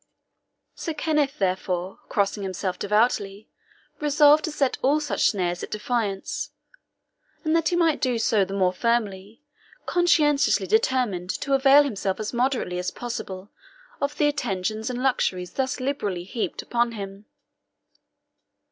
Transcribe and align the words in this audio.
Sir 0.73 0.95
Kenneth, 0.95 1.37
therefore, 1.37 1.99
crossing 2.09 2.41
himself 2.41 2.79
devoutly, 2.79 3.49
resolved 3.99 4.43
to 4.45 4.51
set 4.51 4.79
all 4.81 4.99
such 4.99 5.29
snares 5.29 5.61
at 5.61 5.69
defiance; 5.69 6.49
and 7.43 7.55
that 7.55 7.67
he 7.67 7.75
might 7.75 8.01
do 8.01 8.17
so 8.17 8.43
the 8.43 8.55
more 8.55 8.73
firmly, 8.73 9.43
conscientiously 9.85 10.65
determined 10.65 11.29
to 11.41 11.53
avail 11.53 11.83
himself 11.83 12.19
as 12.19 12.33
moderately 12.33 12.79
as 12.79 12.89
possible 12.89 13.51
of 14.01 14.17
the 14.17 14.27
attentions 14.27 14.89
and 14.89 15.03
luxuries 15.03 15.53
thus 15.53 15.79
liberally 15.79 16.23
heaped 16.23 16.63
upon 16.63 16.93
him. 16.93 17.27